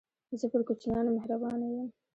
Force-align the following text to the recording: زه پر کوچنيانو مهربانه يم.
زه 0.39 0.45
پر 0.51 0.61
کوچنيانو 0.67 1.15
مهربانه 1.17 1.67
يم. 1.75 1.87